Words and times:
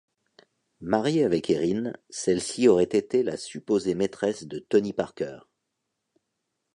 Marié 0.79 1.25
avec 1.25 1.51
Erin, 1.51 1.93
celle-ci 2.09 2.67
aurait 2.67 2.85
été 2.85 3.21
la 3.21 3.37
supposée 3.37 3.93
maîtresse 3.93 4.45
de 4.47 4.57
Tony 4.57 4.93
Parker. 4.93 5.37